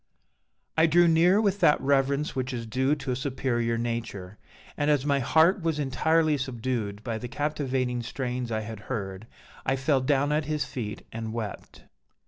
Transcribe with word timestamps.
"I 0.75 0.87
drew 0.87 1.07
near 1.07 1.39
with 1.39 1.59
that 1.59 1.79
reverence 1.79 2.35
which 2.35 2.53
is 2.53 2.65
due 2.65 2.95
to 2.95 3.11
a 3.11 3.15
superior 3.15 3.77
nature; 3.77 4.39
and 4.75 4.89
as 4.89 5.05
my 5.05 5.19
heart 5.19 5.61
was 5.61 5.77
entirely 5.77 6.39
subdued 6.39 7.03
by 7.03 7.19
the 7.19 7.27
captivating 7.27 8.01
strains 8.01 8.51
I 8.51 8.61
had 8.61 8.79
heard, 8.89 9.27
I 9.63 9.75
fell 9.75 10.01
down 10.01 10.31
at 10.31 10.45
his 10.45 10.65
feet 10.65 11.05
and 11.11 11.33
wept. 11.33 11.83